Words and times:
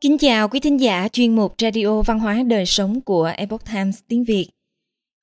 Kính 0.00 0.18
chào 0.18 0.48
quý 0.48 0.60
thính 0.60 0.80
giả 0.80 1.08
chuyên 1.08 1.36
mục 1.36 1.54
Radio 1.58 2.02
Văn 2.02 2.18
hóa 2.18 2.42
Đời 2.42 2.66
Sống 2.66 3.00
của 3.00 3.32
Epoch 3.36 3.64
Times 3.72 3.98
tiếng 4.08 4.24
Việt. 4.24 4.48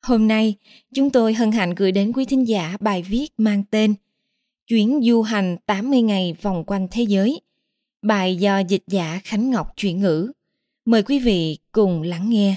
Hôm 0.02 0.28
nay, 0.28 0.56
chúng 0.94 1.10
tôi 1.10 1.34
hân 1.34 1.52
hạnh 1.52 1.76
gửi 1.76 1.92
đến 1.92 2.12
quý 2.14 2.26
thính 2.26 2.48
giả 2.48 2.78
bài 2.80 3.02
viết 3.02 3.28
mang 3.38 3.64
tên 3.72 3.96
Chuyến 4.68 5.02
du 5.04 5.22
hành 5.22 5.58
80 5.66 6.02
ngày 6.02 6.36
vòng 6.42 6.64
quanh 6.68 6.88
thế 6.92 7.04
giới. 7.04 7.42
Bài 8.02 8.36
do 8.36 8.60
dịch 8.60 8.84
giả 8.88 9.20
Khánh 9.24 9.50
Ngọc 9.50 9.68
chuyển 9.76 10.00
ngữ. 10.00 10.32
Mời 10.86 11.04
quý 11.04 11.20
vị 11.20 11.58
cùng 11.72 12.02
lắng 12.02 12.30
nghe. 12.30 12.56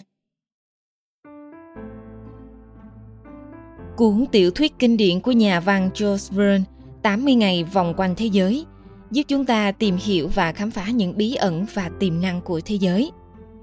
Cuốn 3.97 4.27
tiểu 4.33 4.51
thuyết 4.51 4.73
kinh 4.79 4.97
điển 4.97 5.21
của 5.21 5.33
nhà 5.33 5.61
văn 5.61 5.91
George 6.01 6.37
Verne 6.37 6.65
80 7.03 7.35
ngày 7.35 7.65
vòng 7.65 7.95
quanh 7.97 8.15
thế 8.17 8.27
giới 8.27 8.65
giúp 9.11 9.23
chúng 9.29 9.47
ta 9.47 9.73
tìm 9.73 9.97
hiểu 9.97 10.29
và 10.35 10.53
khám 10.53 10.71
phá 10.71 10.87
những 10.91 11.17
bí 11.17 11.35
ẩn 11.35 11.67
và 11.75 11.91
tiềm 11.99 12.21
năng 12.21 12.41
của 12.41 12.61
thế 12.65 12.75
giới. 12.75 13.13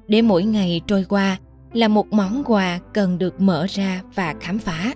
Để 0.07 0.21
mỗi 0.21 0.43
ngày 0.43 0.81
trôi 0.87 1.05
qua 1.09 1.37
là 1.73 1.87
một 1.87 2.13
món 2.13 2.43
quà 2.45 2.79
cần 2.93 3.17
được 3.17 3.41
mở 3.41 3.65
ra 3.69 4.01
và 4.15 4.35
khám 4.39 4.59
phá. 4.59 4.93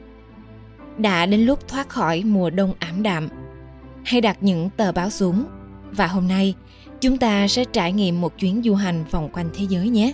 Đã 0.97 1.25
đến 1.25 1.41
lúc 1.41 1.67
thoát 1.67 1.89
khỏi 1.89 2.23
mùa 2.23 2.49
đông 2.49 2.73
ảm 2.79 3.03
đạm, 3.03 3.29
hãy 4.03 4.21
đặt 4.21 4.37
những 4.41 4.69
tờ 4.77 4.91
báo 4.91 5.09
xuống 5.09 5.45
và 5.91 6.07
hôm 6.07 6.27
nay 6.27 6.55
chúng 7.01 7.17
ta 7.17 7.47
sẽ 7.47 7.65
trải 7.65 7.93
nghiệm 7.93 8.21
một 8.21 8.37
chuyến 8.37 8.61
du 8.63 8.75
hành 8.75 9.03
vòng 9.11 9.29
quanh 9.33 9.49
thế 9.53 9.65
giới 9.69 9.89
nhé. 9.89 10.11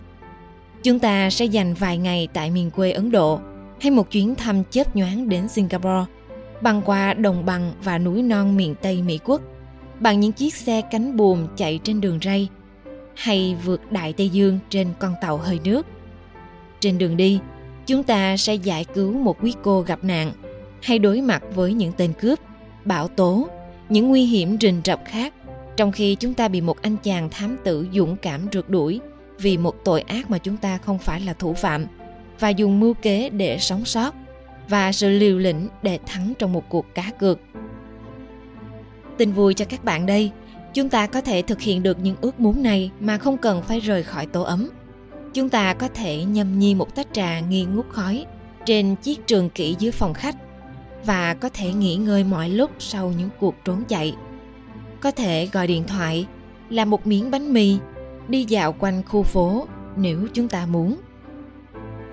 Chúng 0.83 0.99
ta 0.99 1.29
sẽ 1.29 1.45
dành 1.45 1.73
vài 1.73 1.97
ngày 1.97 2.27
tại 2.33 2.51
miền 2.51 2.71
quê 2.71 2.91
ấn 2.91 3.11
độ 3.11 3.39
hay 3.81 3.91
một 3.91 4.11
chuyến 4.11 4.35
thăm 4.35 4.63
chớp 4.69 4.95
nhoáng 4.95 5.29
đến 5.29 5.47
singapore, 5.47 6.05
băng 6.61 6.81
qua 6.81 7.13
đồng 7.13 7.45
bằng 7.45 7.71
và 7.83 7.97
núi 7.97 8.21
non 8.21 8.57
miền 8.57 8.75
tây 8.81 9.01
mỹ 9.01 9.19
quốc 9.23 9.41
bằng 9.99 10.19
những 10.19 10.31
chiếc 10.31 10.55
xe 10.55 10.81
cánh 10.91 11.17
buồm 11.17 11.47
chạy 11.55 11.79
trên 11.83 12.01
đường 12.01 12.19
ray, 12.23 12.49
hay 13.15 13.55
vượt 13.65 13.91
đại 13.91 14.13
tây 14.13 14.29
dương 14.29 14.59
trên 14.69 14.87
con 14.99 15.13
tàu 15.21 15.37
hơi 15.37 15.59
nước. 15.63 15.85
Trên 16.79 16.97
đường 16.97 17.17
đi, 17.17 17.39
chúng 17.85 18.03
ta 18.03 18.37
sẽ 18.37 18.55
giải 18.55 18.85
cứu 18.85 19.13
một 19.13 19.37
quý 19.43 19.53
cô 19.63 19.81
gặp 19.81 20.03
nạn, 20.03 20.31
hay 20.81 20.99
đối 20.99 21.21
mặt 21.21 21.43
với 21.55 21.73
những 21.73 21.91
tên 21.97 22.13
cướp, 22.13 22.39
bão 22.85 23.07
tố, 23.07 23.47
những 23.89 24.09
nguy 24.09 24.25
hiểm 24.25 24.57
rình 24.61 24.81
rập 24.85 25.01
khác, 25.05 25.33
trong 25.77 25.91
khi 25.91 26.15
chúng 26.15 26.33
ta 26.33 26.47
bị 26.47 26.61
một 26.61 26.81
anh 26.81 26.97
chàng 27.03 27.29
thám 27.29 27.57
tử 27.63 27.87
dũng 27.93 28.15
cảm 28.15 28.41
rượt 28.51 28.69
đuổi 28.69 28.99
vì 29.39 29.57
một 29.57 29.75
tội 29.83 30.01
ác 30.01 30.29
mà 30.29 30.37
chúng 30.37 30.57
ta 30.57 30.77
không 30.77 30.97
phải 30.97 31.21
là 31.21 31.33
thủ 31.33 31.53
phạm, 31.53 31.85
và 32.39 32.49
dùng 32.49 32.79
mưu 32.79 32.93
kế 32.93 33.29
để 33.29 33.57
sống 33.59 33.85
sót, 33.85 34.15
và 34.69 34.91
sự 34.91 35.09
liều 35.09 35.37
lĩnh 35.37 35.67
để 35.83 35.99
thắng 36.05 36.33
trong 36.39 36.53
một 36.53 36.63
cuộc 36.69 36.85
cá 36.95 37.11
cược. 37.19 37.39
Tin 39.17 39.31
vui 39.31 39.53
cho 39.53 39.65
các 39.65 39.83
bạn 39.83 40.05
đây, 40.05 40.31
chúng 40.73 40.89
ta 40.89 41.07
có 41.07 41.21
thể 41.21 41.41
thực 41.41 41.61
hiện 41.61 41.83
được 41.83 41.97
những 41.99 42.15
ước 42.21 42.39
muốn 42.39 42.63
này 42.63 42.91
mà 42.99 43.17
không 43.17 43.37
cần 43.37 43.61
phải 43.61 43.79
rời 43.79 44.03
khỏi 44.03 44.25
tổ 44.25 44.41
ấm. 44.41 44.69
Chúng 45.33 45.49
ta 45.49 45.73
có 45.73 45.87
thể 45.87 46.23
nhâm 46.23 46.59
nhi 46.59 46.75
một 46.75 46.95
tách 46.95 47.07
trà 47.13 47.39
nghi 47.39 47.65
ngút 47.65 47.89
khói 47.89 48.25
trên 48.65 48.95
chiếc 48.95 49.27
trường 49.27 49.49
kỷ 49.49 49.75
dưới 49.79 49.91
phòng 49.91 50.13
khách 50.13 50.35
và 51.05 51.33
có 51.33 51.49
thể 51.49 51.73
nghỉ 51.73 51.95
ngơi 51.95 52.23
mọi 52.23 52.49
lúc 52.49 52.71
sau 52.79 53.13
những 53.17 53.29
cuộc 53.39 53.55
trốn 53.65 53.83
chạy. 53.87 54.15
Có 55.01 55.11
thể 55.11 55.49
gọi 55.51 55.67
điện 55.67 55.83
thoại, 55.87 56.27
làm 56.69 56.89
một 56.89 57.07
miếng 57.07 57.31
bánh 57.31 57.53
mì, 57.53 57.77
đi 58.27 58.45
dạo 58.47 58.73
quanh 58.79 59.03
khu 59.03 59.23
phố 59.23 59.67
nếu 59.95 60.27
chúng 60.33 60.47
ta 60.47 60.65
muốn. 60.65 60.97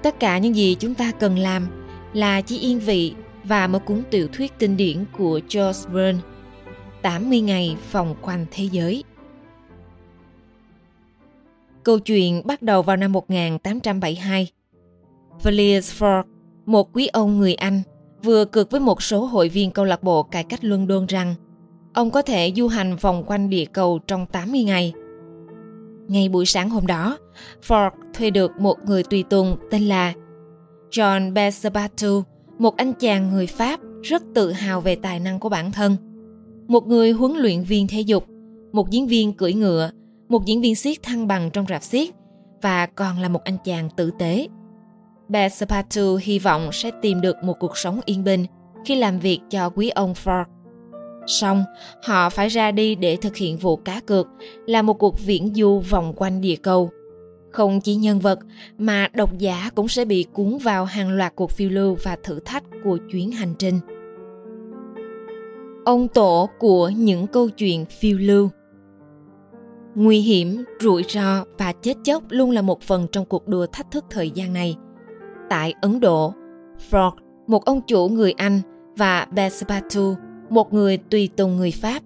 Tất 0.02 0.20
cả 0.20 0.38
những 0.38 0.56
gì 0.56 0.77
chúng 0.80 0.94
ta 0.94 1.12
cần 1.20 1.38
làm 1.38 1.66
là 2.12 2.41
chỉ 2.41 2.58
yên 2.58 2.80
vị 2.80 3.14
và 3.44 3.66
một 3.66 3.84
cuốn 3.84 4.02
tiểu 4.10 4.28
thuyết 4.32 4.58
kinh 4.58 4.77
điển 4.77 5.05
của 5.19 5.41
George 5.55 5.80
Verne 5.92 6.20
80 7.05 7.41
ngày 7.41 7.77
vòng 7.92 8.14
quanh 8.22 8.47
thế 8.50 8.64
giới. 8.72 9.05
Câu 11.83 11.98
chuyện 11.98 12.42
bắt 12.44 12.62
đầu 12.62 12.82
vào 12.82 12.97
năm 12.97 13.12
1872. 13.12 14.50
Phileas 15.41 16.03
Fogg, 16.03 16.22
một 16.66 16.88
quý 16.92 17.06
ông 17.06 17.38
người 17.38 17.54
Anh, 17.54 17.82
vừa 18.22 18.44
cược 18.44 18.70
với 18.70 18.81
một 18.81 19.03
số 19.03 19.25
hội 19.25 19.48
viên 19.48 19.70
câu 19.70 19.84
lạc 19.84 20.03
bộ 20.03 20.22
cải 20.22 20.44
cách 20.44 20.65
London 20.65 21.06
rằng 21.06 21.34
ông 21.94 22.10
có 22.10 22.22
thể 22.22 22.53
du 22.56 22.69
hành 22.69 22.97
vòng 22.97 23.25
quanh 23.26 23.50
địa 23.50 23.65
cầu 23.65 23.98
trong 24.06 24.26
80 24.26 24.62
ngày. 24.65 24.92
Ngay 26.09 26.28
buổi 26.28 26.47
sáng 26.47 26.71
hôm 26.71 26.86
đó, 26.86 27.19
Ford 27.66 27.91
thuê 28.15 28.31
được 28.31 28.53
một 28.60 28.76
người 28.84 29.03
tùy 29.03 29.25
tùng 29.31 29.56
tên 29.71 29.82
là 29.82 30.12
John 30.91 31.32
Besabatu, 31.32 32.22
một 32.59 32.76
anh 32.76 32.92
chàng 32.92 33.31
người 33.31 33.47
Pháp 33.47 33.81
rất 34.03 34.22
tự 34.34 34.53
hào 34.53 34.81
về 34.81 34.97
tài 34.97 35.21
năng 35.21 35.38
của 35.41 35.48
bản 35.48 35.72
thân– 35.72 35.97
một 36.66 36.86
người 36.86 37.12
huấn 37.12 37.32
luyện 37.32 37.62
viên 37.62 37.86
thể 37.86 38.00
dục, 38.00 38.25
một 38.72 38.91
diễn 38.91 39.06
viên 39.06 39.32
cưỡi 39.32 39.52
ngựa, 39.52 39.91
một 40.28 40.47
diễn 40.47 40.60
viên 40.60 40.75
siết 40.75 41.02
thăng 41.02 41.26
bằng 41.26 41.50
trong 41.52 41.66
rạp 41.69 41.82
siết 41.82 42.08
và 42.62 42.86
còn 42.86 43.19
là 43.19 43.28
một 43.28 43.44
anh 43.44 43.56
chàng 43.64 43.88
tử 43.97 44.10
tế. 44.19 44.48
Bà 45.28 45.48
Sapatu 45.48 46.16
hy 46.22 46.38
vọng 46.38 46.69
sẽ 46.72 46.91
tìm 47.03 47.20
được 47.20 47.36
một 47.44 47.54
cuộc 47.60 47.76
sống 47.76 48.00
yên 48.04 48.24
bình 48.24 48.47
khi 48.84 48.94
làm 48.94 49.19
việc 49.19 49.41
cho 49.50 49.70
quý 49.70 49.88
ông 49.88 50.12
Ford. 50.24 50.44
Xong, 51.26 51.64
họ 52.04 52.30
phải 52.30 52.48
ra 52.48 52.70
đi 52.70 52.94
để 52.94 53.16
thực 53.16 53.36
hiện 53.36 53.56
vụ 53.56 53.76
cá 53.76 54.00
cược 54.00 54.28
là 54.66 54.82
một 54.82 54.94
cuộc 54.94 55.20
viễn 55.24 55.54
du 55.54 55.78
vòng 55.78 56.12
quanh 56.16 56.41
địa 56.41 56.56
cầu. 56.56 56.91
Không 57.53 57.80
chỉ 57.80 57.94
nhân 57.94 58.19
vật 58.19 58.38
mà 58.78 59.08
độc 59.14 59.38
giả 59.38 59.70
cũng 59.74 59.88
sẽ 59.88 60.04
bị 60.04 60.26
cuốn 60.32 60.58
vào 60.58 60.84
hàng 60.84 61.16
loạt 61.16 61.36
cuộc 61.36 61.50
phiêu 61.50 61.70
lưu 61.70 61.97
và 62.03 62.16
thử 62.22 62.41
thách 62.44 62.64
của 62.84 62.98
chuyến 63.12 63.30
hành 63.30 63.54
trình 63.58 63.80
ông 65.84 66.09
tổ 66.09 66.49
của 66.59 66.89
những 66.89 67.27
câu 67.27 67.49
chuyện 67.49 67.84
phiêu 67.84 68.19
lưu 68.19 68.49
nguy 69.95 70.21
hiểm 70.21 70.65
rủi 70.81 71.05
ro 71.09 71.45
và 71.59 71.72
chết 71.72 71.95
chóc 72.05 72.22
luôn 72.28 72.50
là 72.50 72.62
một 72.62 72.83
phần 72.83 73.06
trong 73.12 73.25
cuộc 73.25 73.49
đua 73.49 73.67
thách 73.67 73.91
thức 73.91 74.05
thời 74.11 74.31
gian 74.31 74.53
này 74.53 74.77
tại 75.50 75.75
ấn 75.81 76.00
độ 76.00 76.34
frog 76.91 77.12
một 77.47 77.65
ông 77.65 77.81
chủ 77.87 78.09
người 78.09 78.33
anh 78.33 78.61
và 78.97 79.27
Besapatu, 79.31 80.15
một 80.50 80.72
người 80.72 80.97
tùy 80.97 81.28
tùng 81.37 81.56
người 81.56 81.71
Pháp, 81.71 82.03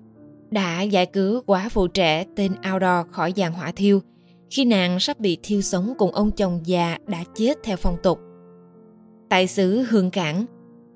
đã 0.50 0.82
giải 0.82 1.06
cứu 1.06 1.42
quả 1.46 1.68
phụ 1.68 1.86
trẻ 1.86 2.24
tên 2.36 2.52
Outdoor 2.74 3.06
khỏi 3.10 3.32
giàn 3.32 3.52
hỏa 3.52 3.72
thiêu 3.72 4.00
khi 4.50 4.64
nàng 4.64 5.00
sắp 5.00 5.20
bị 5.20 5.38
thiêu 5.42 5.60
sống 5.60 5.94
cùng 5.98 6.12
ông 6.12 6.30
chồng 6.30 6.60
già 6.64 6.98
đã 7.06 7.24
chết 7.34 7.58
theo 7.62 7.76
phong 7.76 7.96
tục. 8.02 8.18
Tại 9.28 9.46
xứ 9.46 9.84
Hương 9.90 10.10
Cảng, 10.10 10.44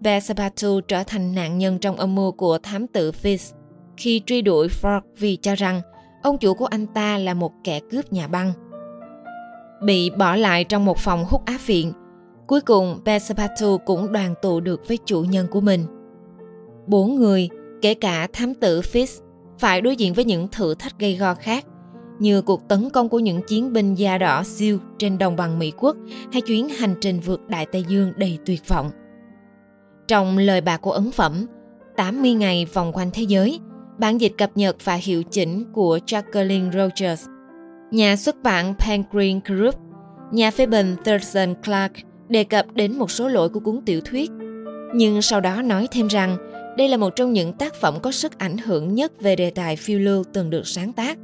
Besabatu 0.03 0.81
trở 0.81 1.03
thành 1.05 1.35
nạn 1.35 1.59
nhân 1.59 1.79
trong 1.79 1.97
âm 1.97 2.15
mưu 2.15 2.33
của 2.33 2.59
thám 2.59 2.87
tử 2.87 3.11
Fitz 3.23 3.55
khi 3.97 4.23
truy 4.27 4.43
đuổi 4.43 4.69
Frog 4.69 5.01
vì 5.19 5.37
cho 5.37 5.55
rằng 5.55 5.81
ông 6.23 6.39
chủ 6.39 6.55
của 6.55 6.67
anh 6.67 6.87
ta 6.87 7.19
là 7.19 7.35
một 7.35 7.53
kẻ 7.65 7.81
cướp 7.91 8.13
nhà 8.13 8.29
băng. 8.29 8.53
Bị 9.85 10.11
bỏ 10.11 10.37
lại 10.37 10.65
trong 10.65 10.85
một 10.85 10.99
phòng 10.99 11.25
hút 11.29 11.47
á 11.47 11.59
phiện, 11.61 11.93
cuối 12.47 12.61
cùng 12.61 13.01
Besabatu 13.05 13.79
cũng 13.79 14.13
đoàn 14.13 14.35
tụ 14.43 14.61
được 14.61 14.89
với 14.89 14.99
chủ 15.07 15.23
nhân 15.23 15.47
của 15.51 15.61
mình. 15.61 15.87
Bốn 16.87 17.15
người, 17.15 17.49
kể 17.83 17.95
cả 17.95 18.27
thám 18.33 18.55
tử 18.55 18.81
Fitz, 18.81 19.23
phải 19.59 19.81
đối 19.81 19.97
diện 19.97 20.15
với 20.15 20.25
những 20.25 20.49
thử 20.49 20.75
thách 20.75 20.99
gây 20.99 21.17
go 21.17 21.35
khác 21.35 21.65
như 22.19 22.43
cuộc 22.43 22.69
tấn 22.69 22.91
công 22.91 23.09
của 23.09 23.19
những 23.19 23.41
chiến 23.49 23.73
binh 23.73 23.95
da 23.95 24.19
đỏ 24.19 24.43
siêu 24.43 24.79
trên 24.99 25.19
đồng 25.19 25.37
bằng 25.37 25.59
Mỹ 25.59 25.73
Quốc 25.79 25.97
hay 26.33 26.43
chuyến 26.43 26.69
hành 26.69 26.95
trình 27.01 27.21
vượt 27.21 27.49
Đại 27.49 27.67
Tây 27.67 27.85
Dương 27.89 28.13
đầy 28.17 28.39
tuyệt 28.47 28.69
vọng. 28.69 28.91
Trong 30.09 30.39
lời 30.39 30.61
bà 30.61 30.77
của 30.77 30.93
ấn 30.93 31.11
phẩm 31.11 31.47
80 31.97 32.33
ngày 32.33 32.67
vòng 32.73 32.93
quanh 32.93 33.11
thế 33.13 33.23
giới, 33.23 33.61
bản 33.99 34.21
dịch 34.21 34.33
cập 34.39 34.51
nhật 34.55 34.77
và 34.85 34.95
hiệu 34.95 35.23
chỉnh 35.23 35.65
của 35.73 35.99
Jacqueline 36.07 36.73
Rogers, 36.73 37.27
nhà 37.91 38.17
xuất 38.17 38.43
bản 38.43 38.75
Penguin 38.79 39.41
Group, 39.45 39.75
nhà 40.33 40.51
phê 40.51 40.67
bình 40.67 40.97
Thurston 41.05 41.55
Clark 41.65 41.93
đề 42.29 42.45
cập 42.45 42.67
đến 42.75 42.99
một 42.99 43.11
số 43.11 43.29
lỗi 43.29 43.49
của 43.49 43.61
cuốn 43.61 43.81
tiểu 43.87 44.01
thuyết, 44.05 44.31
nhưng 44.95 45.23
sau 45.23 45.41
đó 45.41 45.63
nói 45.63 45.89
thêm 45.91 46.07
rằng 46.07 46.37
đây 46.77 46.89
là 46.89 46.97
một 46.97 47.17
trong 47.17 47.33
những 47.33 47.53
tác 47.53 47.75
phẩm 47.75 47.95
có 48.03 48.11
sức 48.11 48.39
ảnh 48.39 48.59
hưởng 48.59 48.95
nhất 48.95 49.13
về 49.21 49.37
đề 49.37 49.51
tài 49.51 49.77
phiêu 49.77 49.99
lưu 49.99 50.25
từng 50.33 50.51
được 50.51 50.67
sáng 50.67 50.93
tác. 50.93 51.19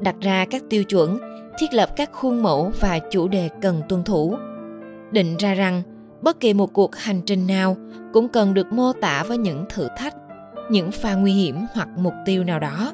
Đặt 0.00 0.14
ra 0.20 0.44
các 0.50 0.62
tiêu 0.70 0.84
chuẩn, 0.84 1.18
thiết 1.58 1.74
lập 1.74 1.90
các 1.96 2.12
khuôn 2.12 2.42
mẫu 2.42 2.72
và 2.80 2.98
chủ 3.10 3.28
đề 3.28 3.48
cần 3.62 3.82
tuân 3.88 4.04
thủ. 4.04 4.36
Định 5.12 5.36
ra 5.36 5.54
rằng 5.54 5.82
bất 6.24 6.40
kỳ 6.40 6.54
một 6.54 6.72
cuộc 6.72 6.96
hành 6.96 7.20
trình 7.26 7.46
nào 7.46 7.76
cũng 8.12 8.28
cần 8.28 8.54
được 8.54 8.72
mô 8.72 8.92
tả 8.92 9.24
với 9.28 9.38
những 9.38 9.64
thử 9.68 9.88
thách 9.96 10.14
những 10.70 10.90
pha 10.90 11.14
nguy 11.14 11.32
hiểm 11.32 11.66
hoặc 11.74 11.88
mục 11.96 12.12
tiêu 12.24 12.44
nào 12.44 12.60
đó. 12.60 12.92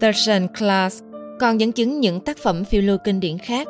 Thurston 0.00 0.46
Class 0.58 1.02
còn 1.40 1.60
dẫn 1.60 1.72
chứng 1.72 2.00
những 2.00 2.20
tác 2.20 2.38
phẩm 2.38 2.64
phiêu 2.64 2.82
lưu 2.82 2.98
kinh 3.04 3.20
điển 3.20 3.38
khác 3.38 3.68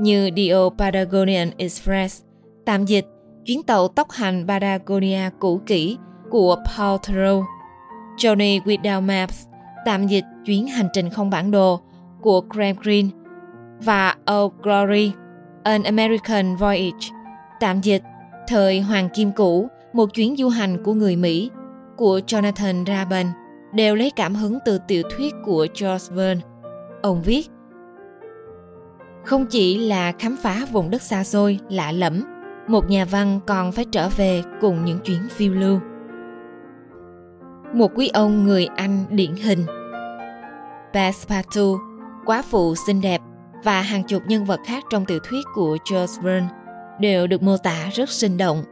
như 0.00 0.30
Dio 0.36 0.68
Patagonian 0.78 1.50
Express, 1.56 2.22
tạm 2.64 2.84
dịch 2.84 3.06
chuyến 3.46 3.62
tàu 3.62 3.88
tốc 3.88 4.10
hành 4.10 4.44
Patagonia 4.48 5.30
cũ 5.38 5.60
kỹ 5.66 5.96
của 6.30 6.56
Paul 6.76 6.96
Theroux, 7.02 7.44
Johnny 8.16 8.62
Without 8.62 9.02
Maps, 9.02 9.46
tạm 9.84 10.06
dịch 10.06 10.24
chuyến 10.44 10.66
hành 10.66 10.88
trình 10.92 11.10
không 11.10 11.30
bản 11.30 11.50
đồ 11.50 11.80
của 12.20 12.40
Graham 12.40 12.76
Greene 12.82 13.08
và 13.80 14.16
Oh 14.34 14.52
Glory, 14.62 15.12
An 15.64 15.82
American 15.82 16.56
Voyage, 16.56 17.08
tạm 17.60 17.80
dịch 17.80 18.02
Thời 18.48 18.80
Hoàng 18.80 19.08
Kim 19.08 19.32
Cũ, 19.32 19.68
một 19.92 20.14
chuyến 20.14 20.36
du 20.36 20.48
hành 20.48 20.84
của 20.84 20.94
người 20.94 21.16
Mỹ 21.16 21.50
của 21.96 22.20
Jonathan 22.26 22.84
Raban 22.86 23.26
đều 23.74 23.94
lấy 23.94 24.10
cảm 24.16 24.34
hứng 24.34 24.58
từ 24.64 24.78
tiểu 24.88 25.02
thuyết 25.10 25.34
của 25.44 25.66
George 25.80 26.14
Verne. 26.14 26.42
Ông 27.02 27.22
viết, 27.22 27.48
không 29.24 29.46
chỉ 29.46 29.78
là 29.78 30.12
khám 30.12 30.36
phá 30.36 30.66
vùng 30.72 30.90
đất 30.90 31.02
xa 31.02 31.24
xôi, 31.24 31.58
lạ 31.68 31.92
lẫm, 31.92 32.24
một 32.68 32.90
nhà 32.90 33.04
văn 33.04 33.40
còn 33.46 33.72
phải 33.72 33.84
trở 33.84 34.08
về 34.16 34.42
cùng 34.60 34.84
những 34.84 34.98
chuyến 34.98 35.28
phiêu 35.30 35.54
lưu. 35.54 35.80
Một 37.74 37.90
quý 37.94 38.08
ông 38.08 38.44
người 38.44 38.66
Anh 38.76 39.04
điển 39.10 39.34
hình 39.34 39.66
Passepartout, 40.92 41.80
quá 42.24 42.42
phụ 42.42 42.74
xinh 42.86 43.00
đẹp 43.00 43.20
và 43.64 43.82
hàng 43.82 44.02
chục 44.04 44.22
nhân 44.26 44.44
vật 44.44 44.60
khác 44.66 44.84
trong 44.90 45.04
tiểu 45.04 45.18
thuyết 45.24 45.44
của 45.54 45.78
George 45.90 46.22
Verne 46.22 46.48
đều 47.00 47.26
được 47.26 47.42
mô 47.42 47.56
tả 47.56 47.90
rất 47.92 48.10
sinh 48.10 48.36
động. 48.36 48.64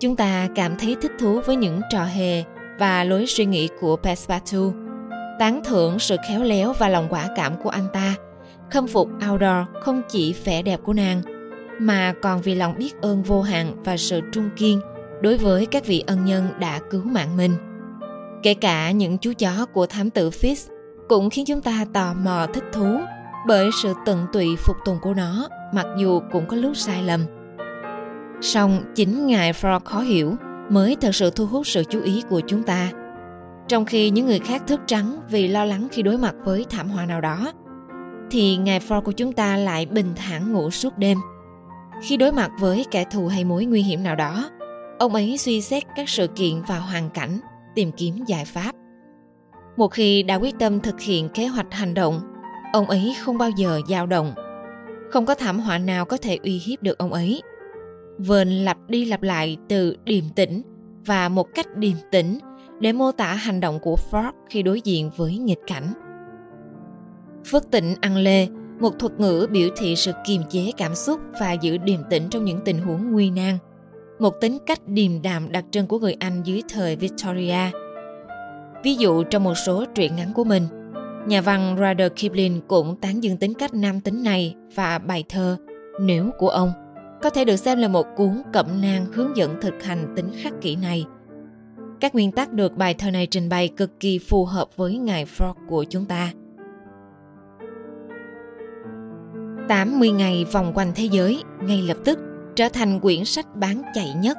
Chúng 0.00 0.16
ta 0.16 0.48
cảm 0.54 0.78
thấy 0.78 0.96
thích 1.02 1.12
thú 1.18 1.40
với 1.46 1.56
những 1.56 1.80
trò 1.90 2.04
hề 2.04 2.42
và 2.78 3.04
lối 3.04 3.26
suy 3.26 3.44
nghĩ 3.44 3.68
của 3.80 3.96
Passepartout, 3.96 4.74
tán 5.38 5.62
thưởng 5.64 5.98
sự 5.98 6.16
khéo 6.28 6.42
léo 6.42 6.72
và 6.72 6.88
lòng 6.88 7.06
quả 7.10 7.28
cảm 7.36 7.62
của 7.62 7.70
anh 7.70 7.86
ta, 7.92 8.14
khâm 8.70 8.86
phục 8.86 9.08
Outdoor 9.30 9.66
không 9.80 10.02
chỉ 10.08 10.34
vẻ 10.44 10.62
đẹp 10.62 10.80
của 10.84 10.92
nàng, 10.92 11.22
mà 11.78 12.14
còn 12.22 12.40
vì 12.40 12.54
lòng 12.54 12.74
biết 12.78 13.00
ơn 13.00 13.22
vô 13.22 13.42
hạn 13.42 13.82
và 13.84 13.96
sự 13.96 14.20
trung 14.32 14.50
kiên 14.56 14.80
đối 15.20 15.36
với 15.36 15.66
các 15.66 15.86
vị 15.86 16.04
ân 16.06 16.24
nhân 16.24 16.48
đã 16.58 16.80
cứu 16.90 17.02
mạng 17.04 17.36
mình. 17.36 17.56
Kể 18.42 18.54
cả 18.54 18.90
những 18.90 19.18
chú 19.18 19.32
chó 19.38 19.66
của 19.72 19.86
thám 19.86 20.10
tử 20.10 20.30
Fitz 20.30 20.70
cũng 21.08 21.30
khiến 21.30 21.44
chúng 21.44 21.60
ta 21.60 21.86
tò 21.92 22.14
mò 22.14 22.46
thích 22.54 22.64
thú 22.72 23.00
bởi 23.46 23.70
sự 23.82 23.94
tận 24.04 24.26
tụy 24.32 24.56
phục 24.56 24.76
tùng 24.84 24.98
của 25.02 25.14
nó, 25.14 25.48
mặc 25.72 25.86
dù 25.98 26.20
cũng 26.32 26.46
có 26.46 26.56
lúc 26.56 26.76
sai 26.76 27.02
lầm. 27.02 27.24
Song 28.40 28.82
chính 28.94 29.26
ngài 29.26 29.52
Frog 29.52 29.80
khó 29.80 30.00
hiểu 30.00 30.36
mới 30.70 30.96
thật 31.00 31.14
sự 31.14 31.30
thu 31.30 31.46
hút 31.46 31.66
sự 31.66 31.84
chú 31.84 32.02
ý 32.02 32.22
của 32.28 32.40
chúng 32.40 32.62
ta. 32.62 32.90
Trong 33.68 33.84
khi 33.84 34.10
những 34.10 34.26
người 34.26 34.38
khác 34.38 34.62
thức 34.66 34.80
trắng 34.86 35.20
vì 35.30 35.48
lo 35.48 35.64
lắng 35.64 35.88
khi 35.92 36.02
đối 36.02 36.18
mặt 36.18 36.34
với 36.44 36.66
thảm 36.70 36.88
họa 36.88 37.06
nào 37.06 37.20
đó, 37.20 37.52
thì 38.30 38.56
ngài 38.56 38.80
Frog 38.80 39.00
của 39.02 39.12
chúng 39.12 39.32
ta 39.32 39.56
lại 39.56 39.86
bình 39.86 40.12
thản 40.16 40.52
ngủ 40.52 40.70
suốt 40.70 40.98
đêm. 40.98 41.18
Khi 42.02 42.16
đối 42.16 42.32
mặt 42.32 42.50
với 42.60 42.86
kẻ 42.90 43.04
thù 43.04 43.26
hay 43.26 43.44
mối 43.44 43.64
nguy 43.64 43.82
hiểm 43.82 44.02
nào 44.02 44.16
đó, 44.16 44.50
ông 44.98 45.14
ấy 45.14 45.38
suy 45.38 45.60
xét 45.60 45.82
các 45.96 46.08
sự 46.08 46.26
kiện 46.26 46.62
và 46.66 46.78
hoàn 46.78 47.10
cảnh, 47.10 47.38
tìm 47.74 47.92
kiếm 47.92 48.24
giải 48.26 48.44
pháp. 48.44 48.72
Một 49.76 49.88
khi 49.88 50.22
đã 50.22 50.34
quyết 50.34 50.54
tâm 50.58 50.80
thực 50.80 51.00
hiện 51.00 51.28
kế 51.28 51.46
hoạch 51.46 51.72
hành 51.74 51.94
động 51.94 52.20
ông 52.74 52.86
ấy 52.86 53.16
không 53.20 53.38
bao 53.38 53.50
giờ 53.50 53.80
dao 53.88 54.06
động 54.06 54.34
không 55.10 55.26
có 55.26 55.34
thảm 55.34 55.60
họa 55.60 55.78
nào 55.78 56.04
có 56.04 56.16
thể 56.16 56.38
uy 56.42 56.58
hiếp 56.58 56.82
được 56.82 56.98
ông 56.98 57.12
ấy 57.12 57.42
vơn 58.18 58.48
lặp 58.48 58.78
đi 58.88 59.04
lặp 59.04 59.22
lại 59.22 59.56
từ 59.68 59.96
điềm 60.04 60.24
tĩnh 60.36 60.62
và 61.06 61.28
một 61.28 61.54
cách 61.54 61.76
điềm 61.76 61.96
tĩnh 62.10 62.38
để 62.80 62.92
mô 62.92 63.12
tả 63.12 63.34
hành 63.34 63.60
động 63.60 63.78
của 63.82 63.96
Ford 64.10 64.32
khi 64.48 64.62
đối 64.62 64.80
diện 64.80 65.10
với 65.16 65.38
nghịch 65.38 65.60
cảnh. 65.66 65.92
Phước 67.46 67.70
tỉnh 67.70 67.94
ăn 68.00 68.16
lê, 68.16 68.48
một 68.80 68.98
thuật 68.98 69.20
ngữ 69.20 69.46
biểu 69.50 69.68
thị 69.76 69.96
sự 69.96 70.12
kiềm 70.26 70.42
chế 70.50 70.70
cảm 70.76 70.94
xúc 70.94 71.20
và 71.40 71.52
giữ 71.52 71.78
điềm 71.78 72.00
tĩnh 72.10 72.22
trong 72.30 72.44
những 72.44 72.60
tình 72.64 72.78
huống 72.78 73.12
nguy 73.12 73.30
nan. 73.30 73.58
Một 74.18 74.34
tính 74.40 74.58
cách 74.66 74.80
điềm 74.86 75.22
đạm 75.22 75.52
đặc 75.52 75.64
trưng 75.70 75.86
của 75.86 75.98
người 75.98 76.16
Anh 76.18 76.42
dưới 76.42 76.62
thời 76.68 76.96
Victoria. 76.96 77.70
Ví 78.82 78.94
dụ 78.94 79.22
trong 79.22 79.44
một 79.44 79.54
số 79.54 79.84
truyện 79.94 80.16
ngắn 80.16 80.32
của 80.32 80.44
mình, 80.44 80.62
nhà 81.26 81.40
văn 81.40 81.76
Rudyard 81.78 82.14
Kipling 82.16 82.60
cũng 82.68 82.96
tán 82.96 83.22
dương 83.22 83.36
tính 83.36 83.54
cách 83.54 83.74
nam 83.74 84.00
tính 84.00 84.22
này 84.22 84.54
và 84.74 84.98
bài 84.98 85.24
thơ 85.28 85.56
Nếu 86.00 86.30
của 86.38 86.48
ông 86.48 86.72
có 87.22 87.30
thể 87.30 87.44
được 87.44 87.56
xem 87.56 87.78
là 87.78 87.88
một 87.88 88.06
cuốn 88.16 88.42
cẩm 88.52 88.66
nang 88.82 89.06
hướng 89.12 89.36
dẫn 89.36 89.60
thực 89.60 89.82
hành 89.82 90.12
tính 90.16 90.30
khắc 90.42 90.52
kỷ 90.60 90.76
này. 90.76 91.04
Các 92.00 92.14
nguyên 92.14 92.32
tắc 92.32 92.52
được 92.52 92.76
bài 92.76 92.94
thơ 92.94 93.10
này 93.10 93.26
trình 93.26 93.48
bày 93.48 93.68
cực 93.68 94.00
kỳ 94.00 94.18
phù 94.18 94.44
hợp 94.44 94.68
với 94.76 94.98
ngài 94.98 95.24
Frog 95.24 95.54
của 95.68 95.84
chúng 95.84 96.04
ta. 96.04 96.32
80 99.68 100.10
ngày 100.10 100.46
vòng 100.52 100.72
quanh 100.74 100.92
thế 100.94 101.04
giới 101.04 101.42
ngay 101.62 101.82
lập 101.82 101.96
tức 102.04 102.18
trở 102.56 102.68
thành 102.68 103.00
quyển 103.00 103.24
sách 103.24 103.46
bán 103.56 103.82
chạy 103.94 104.14
nhất. 104.14 104.38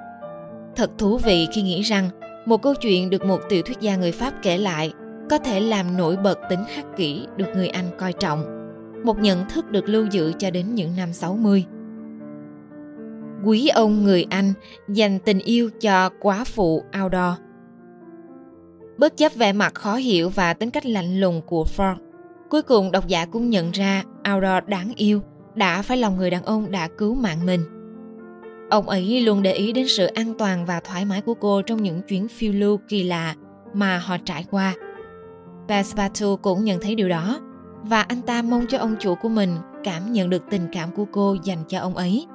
Thật 0.75 0.91
thú 0.97 1.17
vị 1.17 1.47
khi 1.53 1.61
nghĩ 1.61 1.81
rằng 1.81 2.09
một 2.45 2.61
câu 2.61 2.73
chuyện 2.81 3.09
được 3.09 3.25
một 3.25 3.39
tiểu 3.49 3.61
thuyết 3.65 3.79
gia 3.79 3.95
người 3.95 4.11
Pháp 4.11 4.33
kể 4.43 4.57
lại 4.57 4.93
có 5.30 5.38
thể 5.38 5.60
làm 5.60 5.98
nổi 5.98 6.18
bật 6.18 6.39
tính 6.50 6.63
khắc 6.75 6.86
kỷ 6.98 7.27
được 7.38 7.48
người 7.56 7.68
Anh 7.68 7.86
coi 7.98 8.13
trọng. 8.13 8.44
Một 9.04 9.19
nhận 9.19 9.50
thức 9.50 9.72
được 9.72 9.89
lưu 9.89 10.06
giữ 10.12 10.33
cho 10.39 10.51
đến 10.51 10.75
những 10.75 10.95
năm 10.95 11.13
60 11.13 11.66
quý 13.45 13.68
ông 13.68 14.04
người 14.04 14.25
Anh 14.30 14.54
dành 14.89 15.19
tình 15.19 15.39
yêu 15.39 15.69
cho 15.81 16.10
quá 16.19 16.44
phụ 16.44 16.83
Outdoor. 17.04 17.39
Bất 18.98 19.18
chấp 19.18 19.36
vẻ 19.36 19.54
mặt 19.54 19.74
khó 19.75 19.95
hiểu 19.95 20.30
và 20.30 20.54
tính 20.54 20.69
cách 20.72 20.86
lạnh 20.86 21.19
lùng 21.19 21.42
của 21.45 21.66
Ford, 21.77 21.95
cuối 22.50 22.62
cùng 22.62 22.92
độc 22.92 23.07
giả 23.07 23.25
cũng 23.25 23.50
nhận 23.50 23.72
ra 23.72 24.04
Outdoor 24.33 24.63
đáng 24.68 24.94
yêu 24.95 25.22
đã 25.56 25.81
phải 25.81 25.98
lòng 25.98 26.18
người 26.18 26.30
đàn 26.30 26.44
ông 26.44 26.72
đã 26.72 26.88
cứu 26.98 27.16
mạng 27.16 27.45
mình. 27.45 27.62
Ông 28.69 28.89
ấy 28.89 29.22
luôn 29.22 29.44
để 29.44 29.54
ý 29.54 29.72
đến 29.72 29.88
sự 29.88 30.06
an 30.06 30.33
toàn 30.38 30.66
và 30.66 30.80
thoải 30.80 31.06
mái 31.06 31.22
của 31.22 31.33
cô 31.33 31.62
trong 31.62 31.83
những 31.83 32.01
chuyến 32.01 32.27
phiêu 32.27 32.54
lưu 32.54 32.80
kỳ 32.88 33.04
lạ 33.04 33.36
mà 33.74 33.98
họ 33.98 34.18
trải 34.25 34.45
qua. 34.51 34.74
Passepartout 35.67 36.41
cũng 36.41 36.63
nhận 36.63 36.79
thấy 36.81 36.95
điều 36.95 37.09
đó 37.09 37.39
và 37.83 38.01
anh 38.01 38.21
ta 38.21 38.41
mong 38.41 38.65
cho 38.69 38.77
ông 38.77 38.95
chủ 39.00 39.15
của 39.15 39.29
mình 39.29 39.57
cảm 39.83 40.13
nhận 40.13 40.29
được 40.29 40.44
tình 40.50 40.67
cảm 40.71 40.91
của 40.95 41.06
cô 41.12 41.35
dành 41.44 41.63
cho 41.67 41.79
ông 41.79 41.95
ấy 41.95 42.27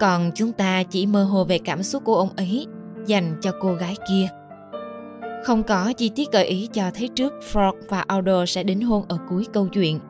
còn 0.00 0.30
chúng 0.34 0.52
ta 0.52 0.82
chỉ 0.82 1.06
mơ 1.06 1.24
hồ 1.24 1.44
về 1.44 1.58
cảm 1.58 1.82
xúc 1.82 2.04
của 2.04 2.16
ông 2.16 2.30
ấy 2.36 2.66
dành 3.06 3.36
cho 3.40 3.52
cô 3.60 3.74
gái 3.74 3.96
kia 4.08 4.28
không 5.42 5.62
có 5.62 5.92
chi 5.92 6.10
tiết 6.14 6.32
gợi 6.32 6.44
ý 6.44 6.68
cho 6.72 6.90
thấy 6.94 7.08
trước 7.08 7.32
Frog 7.52 7.72
và 7.88 8.00
Aldo 8.00 8.46
sẽ 8.46 8.62
đính 8.62 8.84
hôn 8.84 9.04
ở 9.08 9.18
cuối 9.28 9.46
câu 9.52 9.68
chuyện. 9.68 10.00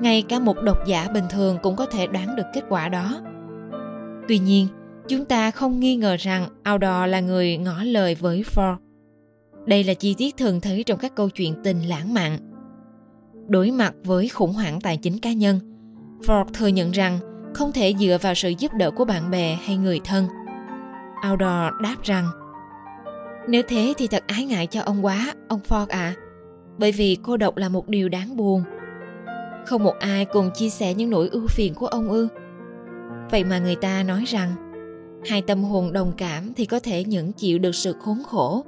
Ngay 0.00 0.22
cả 0.22 0.38
một 0.38 0.62
độc 0.62 0.86
giả 0.86 1.08
bình 1.14 1.24
thường 1.30 1.58
cũng 1.62 1.76
có 1.76 1.86
thể 1.86 2.06
đoán 2.06 2.36
được 2.36 2.42
kết 2.54 2.62
quả 2.68 2.88
đó. 2.88 3.20
Tuy 4.28 4.38
nhiên, 4.38 4.66
chúng 5.08 5.24
ta 5.24 5.50
không 5.50 5.80
nghi 5.80 5.96
ngờ 5.96 6.16
rằng 6.18 6.48
Aldo 6.62 7.06
là 7.06 7.20
người 7.20 7.56
ngỏ 7.56 7.82
lời 7.82 8.14
với 8.14 8.44
Frog. 8.54 8.76
Đây 9.68 9.84
là 9.84 9.94
chi 9.94 10.14
tiết 10.18 10.36
thường 10.36 10.60
thấy 10.60 10.84
trong 10.84 10.98
các 10.98 11.14
câu 11.14 11.30
chuyện 11.30 11.54
tình 11.64 11.82
lãng 11.82 12.14
mạn. 12.14 12.38
Đối 13.48 13.70
mặt 13.70 13.94
với 14.04 14.28
khủng 14.28 14.52
hoảng 14.52 14.80
tài 14.80 14.96
chính 14.96 15.18
cá 15.18 15.32
nhân, 15.32 15.60
Ford 16.26 16.44
thừa 16.44 16.66
nhận 16.66 16.90
rằng 16.90 17.18
không 17.54 17.72
thể 17.72 17.94
dựa 17.98 18.18
vào 18.22 18.34
sự 18.34 18.52
giúp 18.58 18.72
đỡ 18.74 18.90
của 18.90 19.04
bạn 19.04 19.30
bè 19.30 19.58
hay 19.64 19.76
người 19.76 20.00
thân. 20.04 20.26
Outdoor 21.30 21.82
đáp 21.82 21.96
rằng 22.02 22.26
Nếu 23.48 23.62
thế 23.68 23.94
thì 23.98 24.06
thật 24.06 24.24
ái 24.26 24.44
ngại 24.44 24.66
cho 24.66 24.80
ông 24.80 25.04
quá, 25.04 25.34
ông 25.48 25.60
Ford 25.68 25.86
ạ. 25.88 25.98
À, 25.98 26.16
bởi 26.78 26.92
vì 26.92 27.16
cô 27.22 27.36
độc 27.36 27.56
là 27.56 27.68
một 27.68 27.88
điều 27.88 28.08
đáng 28.08 28.36
buồn. 28.36 28.62
Không 29.66 29.84
một 29.84 29.94
ai 30.00 30.24
cùng 30.24 30.50
chia 30.54 30.68
sẻ 30.68 30.94
những 30.94 31.10
nỗi 31.10 31.28
ưu 31.28 31.46
phiền 31.46 31.74
của 31.74 31.86
ông 31.86 32.08
ư. 32.08 32.28
Vậy 33.30 33.44
mà 33.44 33.58
người 33.58 33.76
ta 33.76 34.02
nói 34.02 34.24
rằng 34.26 34.52
hai 35.28 35.42
tâm 35.42 35.64
hồn 35.64 35.92
đồng 35.92 36.12
cảm 36.16 36.54
thì 36.54 36.66
có 36.66 36.80
thể 36.80 37.04
nhẫn 37.04 37.32
chịu 37.32 37.58
được 37.58 37.74
sự 37.74 37.94
khốn 38.00 38.22
khổ. 38.26 38.64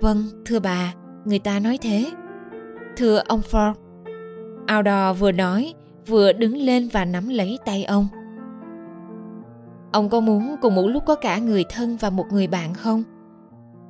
Vâng, 0.00 0.22
thưa 0.44 0.60
bà, 0.60 0.94
người 1.24 1.38
ta 1.38 1.58
nói 1.58 1.78
thế. 1.82 2.10
Thưa 2.96 3.22
ông 3.28 3.40
Ford, 3.50 3.74
Outdoor 4.76 5.20
vừa 5.20 5.32
nói 5.32 5.74
vừa 6.06 6.32
đứng 6.32 6.56
lên 6.56 6.88
và 6.92 7.04
nắm 7.04 7.28
lấy 7.28 7.58
tay 7.64 7.84
ông. 7.84 8.08
Ông 9.92 10.08
có 10.08 10.20
muốn 10.20 10.56
cùng 10.60 10.74
một 10.74 10.86
lúc 10.86 11.02
có 11.06 11.14
cả 11.14 11.38
người 11.38 11.64
thân 11.70 11.96
và 12.00 12.10
một 12.10 12.26
người 12.32 12.46
bạn 12.46 12.74
không? 12.74 13.02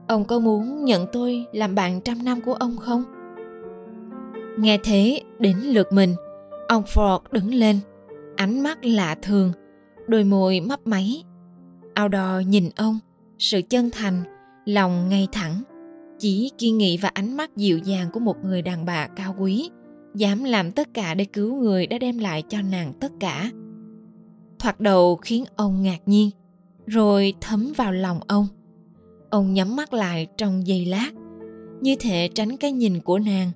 Ông 0.08 0.24
có 0.24 0.38
muốn 0.38 0.84
nhận 0.84 1.06
tôi 1.12 1.46
làm 1.52 1.74
bạn 1.74 2.00
trăm 2.00 2.24
năm 2.24 2.40
của 2.40 2.54
ông 2.54 2.76
không? 2.76 3.04
Nghe 4.58 4.78
thế 4.84 5.22
đến 5.38 5.56
lượt 5.56 5.92
mình 5.92 6.14
ông 6.68 6.82
ford 6.82 7.20
đứng 7.30 7.54
lên 7.54 7.80
ánh 8.36 8.60
mắt 8.60 8.78
lạ 8.84 9.16
thường 9.22 9.52
đôi 10.06 10.24
môi 10.24 10.60
mấp 10.60 10.86
máy. 10.86 11.24
Ao 11.94 12.08
đò 12.08 12.38
nhìn 12.46 12.70
ông 12.76 12.98
sự 13.38 13.60
chân 13.68 13.90
thành 13.90 14.22
lòng 14.64 15.08
ngay 15.08 15.28
thẳng 15.32 15.62
chỉ 16.20 16.50
kiên 16.58 16.78
nghị 16.78 16.96
và 16.96 17.08
ánh 17.08 17.36
mắt 17.36 17.56
dịu 17.56 17.78
dàng 17.78 18.08
của 18.12 18.20
một 18.20 18.36
người 18.44 18.62
đàn 18.62 18.84
bà 18.84 19.06
cao 19.06 19.34
quý, 19.38 19.70
dám 20.14 20.44
làm 20.44 20.72
tất 20.72 20.94
cả 20.94 21.14
để 21.14 21.24
cứu 21.24 21.56
người 21.56 21.86
đã 21.86 21.98
đem 21.98 22.18
lại 22.18 22.42
cho 22.48 22.62
nàng 22.62 22.92
tất 23.00 23.12
cả. 23.20 23.50
Thoạt 24.58 24.80
đầu 24.80 25.16
khiến 25.16 25.44
ông 25.56 25.82
ngạc 25.82 25.98
nhiên, 26.06 26.30
rồi 26.86 27.34
thấm 27.40 27.72
vào 27.76 27.92
lòng 27.92 28.20
ông. 28.26 28.46
Ông 29.30 29.54
nhắm 29.54 29.76
mắt 29.76 29.92
lại 29.92 30.26
trong 30.36 30.66
giây 30.66 30.86
lát, 30.86 31.10
như 31.80 31.96
thể 32.00 32.28
tránh 32.34 32.56
cái 32.56 32.72
nhìn 32.72 33.00
của 33.00 33.18
nàng. 33.18 33.50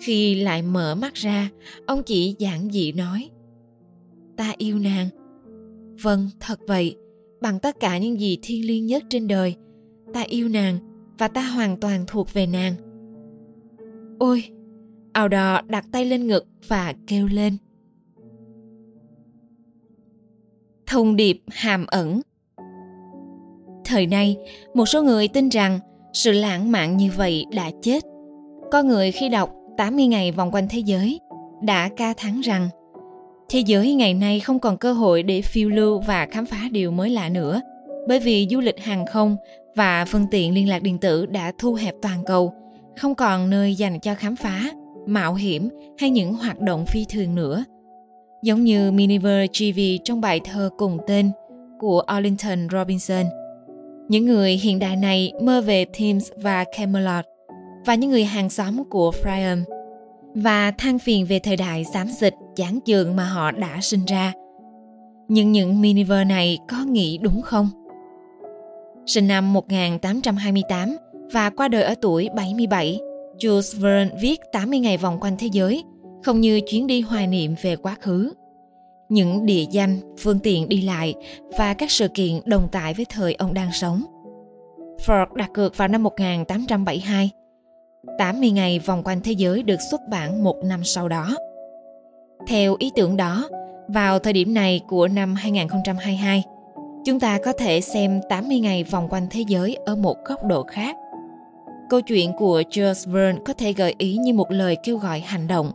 Khi 0.00 0.34
lại 0.34 0.62
mở 0.62 0.94
mắt 0.94 1.14
ra, 1.14 1.50
ông 1.86 2.02
chỉ 2.02 2.36
giản 2.38 2.70
dị 2.70 2.92
nói, 2.92 3.30
ta 4.36 4.54
yêu 4.56 4.78
nàng. 4.78 5.08
Vâng 6.02 6.28
thật 6.40 6.60
vậy. 6.68 6.96
Bằng 7.40 7.60
tất 7.60 7.80
cả 7.80 7.98
những 7.98 8.20
gì 8.20 8.38
thiêng 8.42 8.66
liêng 8.66 8.86
nhất 8.86 9.04
trên 9.08 9.28
đời, 9.28 9.54
ta 10.12 10.20
yêu 10.20 10.48
nàng 10.48 10.89
và 11.20 11.28
ta 11.28 11.42
hoàn 11.42 11.76
toàn 11.76 12.04
thuộc 12.06 12.32
về 12.32 12.46
nàng. 12.46 12.74
Ôi 14.18 14.44
ào 15.12 15.28
đò 15.28 15.60
đặt 15.66 15.84
tay 15.92 16.04
lên 16.04 16.26
ngực 16.26 16.46
và 16.68 16.94
kêu 17.06 17.26
lên. 17.26 17.56
Thông 20.86 21.16
điệp 21.16 21.40
hàm 21.48 21.86
ẩn. 21.86 22.20
Thời 23.84 24.06
nay, 24.06 24.36
một 24.74 24.86
số 24.86 25.02
người 25.02 25.28
tin 25.28 25.48
rằng 25.48 25.78
sự 26.12 26.32
lãng 26.32 26.72
mạn 26.72 26.96
như 26.96 27.10
vậy 27.16 27.46
đã 27.54 27.70
chết. 27.82 28.04
Có 28.72 28.82
người 28.82 29.12
khi 29.12 29.28
đọc 29.28 29.50
80 29.76 30.06
ngày 30.06 30.32
vòng 30.32 30.50
quanh 30.50 30.68
thế 30.70 30.78
giới 30.78 31.20
đã 31.62 31.90
ca 31.96 32.14
thắng 32.16 32.40
rằng, 32.40 32.68
thế 33.48 33.60
giới 33.66 33.94
ngày 33.94 34.14
nay 34.14 34.40
không 34.40 34.58
còn 34.58 34.76
cơ 34.76 34.92
hội 34.92 35.22
để 35.22 35.42
phiêu 35.42 35.68
lưu 35.68 36.00
và 36.00 36.26
khám 36.30 36.46
phá 36.46 36.68
điều 36.72 36.90
mới 36.90 37.10
lạ 37.10 37.28
nữa, 37.28 37.60
bởi 38.08 38.20
vì 38.20 38.48
du 38.50 38.60
lịch 38.60 38.80
hàng 38.80 39.06
không 39.06 39.36
và 39.76 40.04
phương 40.04 40.26
tiện 40.30 40.54
liên 40.54 40.68
lạc 40.68 40.82
điện 40.82 40.98
tử 40.98 41.26
đã 41.26 41.52
thu 41.58 41.74
hẹp 41.74 41.94
toàn 42.02 42.24
cầu 42.24 42.52
không 42.96 43.14
còn 43.14 43.50
nơi 43.50 43.74
dành 43.74 44.00
cho 44.00 44.14
khám 44.14 44.36
phá, 44.36 44.70
mạo 45.06 45.34
hiểm 45.34 45.68
hay 45.98 46.10
những 46.10 46.34
hoạt 46.34 46.60
động 46.60 46.86
phi 46.86 47.04
thường 47.04 47.34
nữa 47.34 47.64
giống 48.42 48.64
như 48.64 48.92
Miniver 48.92 49.50
GV 49.60 49.80
trong 50.04 50.20
bài 50.20 50.40
thơ 50.44 50.70
cùng 50.78 50.98
tên 51.06 51.30
của 51.78 52.00
Arlington 52.00 52.68
Robinson. 52.72 53.26
Những 54.08 54.26
người 54.26 54.52
hiện 54.52 54.78
đại 54.78 54.96
này 54.96 55.32
mơ 55.42 55.60
về 55.60 55.84
Thames 55.92 56.30
và 56.42 56.64
Camelot, 56.76 57.24
và 57.86 57.94
những 57.94 58.10
người 58.10 58.24
hàng 58.24 58.50
xóm 58.50 58.84
của 58.84 59.12
Priam, 59.22 59.64
và 60.34 60.70
than 60.70 60.98
phiền 60.98 61.26
về 61.26 61.38
thời 61.38 61.56
đại 61.56 61.84
xám 61.84 62.08
xịt 62.08 62.34
chán 62.56 62.78
chường 62.86 63.16
mà 63.16 63.24
họ 63.24 63.50
đã 63.50 63.78
sinh 63.80 64.04
ra. 64.04 64.32
Nhưng 65.28 65.52
những 65.52 65.80
Miniver 65.80 66.26
này 66.26 66.58
có 66.68 66.84
nghĩ 66.84 67.18
đúng 67.18 67.42
không? 67.42 67.68
Sinh 69.14 69.28
năm 69.28 69.52
1828 69.52 70.96
và 71.32 71.50
qua 71.50 71.68
đời 71.68 71.82
ở 71.82 71.94
tuổi 72.00 72.28
77, 72.34 73.00
Jules 73.38 73.80
Verne 73.80 74.16
viết 74.20 74.40
80 74.52 74.78
ngày 74.78 74.96
vòng 74.96 75.20
quanh 75.20 75.36
thế 75.38 75.46
giới, 75.52 75.84
không 76.22 76.40
như 76.40 76.60
chuyến 76.60 76.86
đi 76.86 77.00
hoài 77.00 77.26
niệm 77.26 77.54
về 77.62 77.76
quá 77.76 77.96
khứ. 78.00 78.32
Những 79.08 79.46
địa 79.46 79.64
danh, 79.70 80.00
phương 80.18 80.38
tiện 80.38 80.68
đi 80.68 80.82
lại 80.82 81.14
và 81.58 81.74
các 81.74 81.90
sự 81.90 82.08
kiện 82.08 82.40
đồng 82.44 82.68
tại 82.72 82.94
với 82.94 83.06
thời 83.08 83.34
ông 83.34 83.54
đang 83.54 83.72
sống. 83.72 84.02
Ford 85.06 85.34
đặt 85.34 85.50
cược 85.54 85.76
vào 85.76 85.88
năm 85.88 86.02
1872. 86.02 87.30
80 88.18 88.50
ngày 88.50 88.78
vòng 88.78 89.02
quanh 89.04 89.20
thế 89.24 89.32
giới 89.32 89.62
được 89.62 89.78
xuất 89.90 90.00
bản 90.10 90.44
một 90.44 90.56
năm 90.64 90.84
sau 90.84 91.08
đó. 91.08 91.36
Theo 92.46 92.76
ý 92.78 92.90
tưởng 92.96 93.16
đó, 93.16 93.48
vào 93.88 94.18
thời 94.18 94.32
điểm 94.32 94.54
này 94.54 94.80
của 94.88 95.08
năm 95.08 95.34
2022, 95.34 96.44
chúng 97.04 97.20
ta 97.20 97.38
có 97.44 97.52
thể 97.52 97.80
xem 97.80 98.20
80 98.28 98.58
ngày 98.60 98.84
vòng 98.84 99.08
quanh 99.08 99.26
thế 99.30 99.44
giới 99.48 99.74
ở 99.86 99.96
một 99.96 100.16
góc 100.24 100.44
độ 100.44 100.62
khác. 100.62 100.96
Câu 101.90 102.00
chuyện 102.00 102.32
của 102.38 102.62
Jules 102.70 103.12
Verne 103.12 103.40
có 103.46 103.52
thể 103.52 103.72
gợi 103.72 103.94
ý 103.98 104.16
như 104.16 104.34
một 104.34 104.52
lời 104.52 104.76
kêu 104.82 104.96
gọi 104.96 105.20
hành 105.20 105.46
động. 105.46 105.70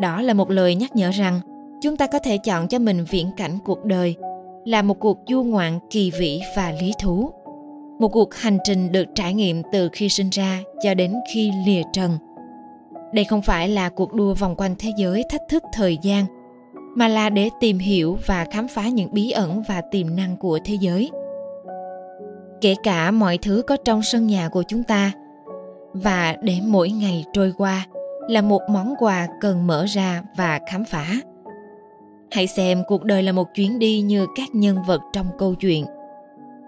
Đó 0.00 0.22
là 0.22 0.34
một 0.34 0.50
lời 0.50 0.74
nhắc 0.74 0.96
nhở 0.96 1.10
rằng, 1.10 1.40
chúng 1.80 1.96
ta 1.96 2.06
có 2.06 2.18
thể 2.18 2.38
chọn 2.38 2.68
cho 2.68 2.78
mình 2.78 3.04
viễn 3.10 3.30
cảnh 3.36 3.58
cuộc 3.64 3.84
đời, 3.84 4.14
là 4.64 4.82
một 4.82 4.98
cuộc 5.00 5.18
du 5.28 5.42
ngoạn 5.42 5.78
kỳ 5.90 6.10
vĩ 6.10 6.40
và 6.56 6.72
lý 6.80 6.92
thú. 7.02 7.30
Một 7.98 8.08
cuộc 8.08 8.34
hành 8.34 8.58
trình 8.64 8.92
được 8.92 9.06
trải 9.14 9.34
nghiệm 9.34 9.62
từ 9.72 9.88
khi 9.92 10.08
sinh 10.08 10.30
ra 10.30 10.60
cho 10.82 10.94
đến 10.94 11.14
khi 11.32 11.52
lìa 11.66 11.82
trần. 11.92 12.18
Đây 13.12 13.24
không 13.24 13.42
phải 13.42 13.68
là 13.68 13.88
cuộc 13.88 14.12
đua 14.14 14.34
vòng 14.34 14.56
quanh 14.56 14.74
thế 14.78 14.92
giới 14.96 15.24
thách 15.30 15.42
thức 15.48 15.62
thời 15.72 15.98
gian 16.02 16.24
mà 16.94 17.08
là 17.08 17.30
để 17.30 17.50
tìm 17.60 17.78
hiểu 17.78 18.18
và 18.26 18.46
khám 18.50 18.68
phá 18.68 18.88
những 18.88 19.12
bí 19.12 19.30
ẩn 19.30 19.62
và 19.68 19.80
tiềm 19.80 20.16
năng 20.16 20.36
của 20.36 20.58
thế 20.64 20.74
giới. 20.80 21.10
Kể 22.60 22.74
cả 22.82 23.10
mọi 23.10 23.38
thứ 23.38 23.62
có 23.66 23.76
trong 23.84 24.02
sân 24.02 24.26
nhà 24.26 24.48
của 24.48 24.62
chúng 24.68 24.82
ta, 24.82 25.12
và 25.92 26.36
để 26.42 26.54
mỗi 26.66 26.90
ngày 26.90 27.24
trôi 27.32 27.52
qua 27.56 27.86
là 28.28 28.42
một 28.42 28.62
món 28.70 28.94
quà 28.98 29.28
cần 29.40 29.66
mở 29.66 29.84
ra 29.84 30.22
và 30.36 30.60
khám 30.70 30.84
phá. 30.84 31.06
Hãy 32.30 32.46
xem 32.46 32.82
cuộc 32.88 33.04
đời 33.04 33.22
là 33.22 33.32
một 33.32 33.54
chuyến 33.54 33.78
đi 33.78 34.00
như 34.00 34.26
các 34.36 34.48
nhân 34.52 34.78
vật 34.86 35.00
trong 35.12 35.26
câu 35.38 35.54
chuyện. 35.54 35.84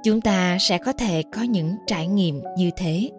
Chúng 0.04 0.20
ta 0.20 0.56
sẽ 0.60 0.78
có 0.78 0.92
thể 0.92 1.22
có 1.32 1.42
những 1.42 1.74
trải 1.86 2.06
nghiệm 2.06 2.42
như 2.56 2.70
thế. 2.76 3.10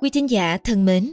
Quý 0.00 0.10
thính 0.10 0.30
giả 0.30 0.58
thân 0.64 0.84
mến 0.84 1.12